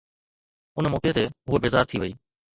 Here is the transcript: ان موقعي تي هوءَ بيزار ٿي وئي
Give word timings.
ان 0.79 0.91
موقعي 0.91 1.13
تي 1.17 1.25
هوءَ 1.49 1.61
بيزار 1.63 1.85
ٿي 1.87 1.97
وئي 2.01 2.13